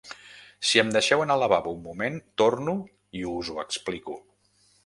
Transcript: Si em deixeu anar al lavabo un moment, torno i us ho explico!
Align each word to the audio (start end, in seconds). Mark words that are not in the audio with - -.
Si 0.69 0.79
em 0.83 0.89
deixeu 0.95 1.21
anar 1.25 1.35
al 1.39 1.43
lavabo 1.45 1.75
un 1.77 1.83
moment, 1.89 2.17
torno 2.43 2.75
i 3.21 3.25
us 3.37 3.53
ho 3.55 3.63
explico! 3.69 4.21